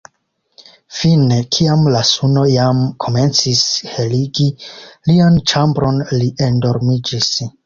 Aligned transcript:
Fine, 0.99 1.35
kiam 1.55 1.83
la 1.95 2.01
suno 2.11 2.45
jam 2.53 2.79
komencis 3.05 3.61
heligi 3.91 4.49
lian 5.11 5.39
ĉambron 5.53 6.03
li 6.17 6.33
endormiĝis. 6.49 7.31